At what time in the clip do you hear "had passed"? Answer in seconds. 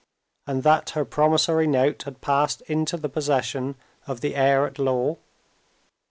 2.05-2.61